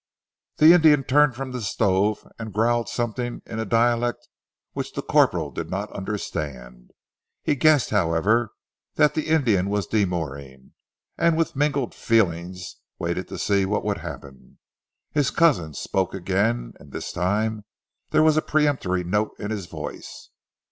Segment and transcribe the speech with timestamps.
[0.57, 4.27] The Indian turned from the stove and growled something in a dialect
[4.73, 6.89] which the corporal did not understand.
[7.43, 8.49] He guessed, however,
[8.95, 10.71] that the Indian was demurring,
[11.19, 14.57] and with mingled feelings waited to see what would happen.
[15.11, 17.63] His cousin spoke again, and this time
[18.09, 20.31] there was a peremptory note in his voice.